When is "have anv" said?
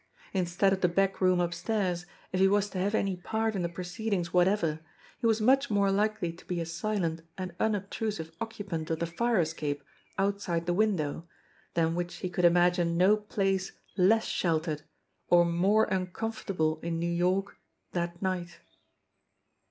2.79-3.23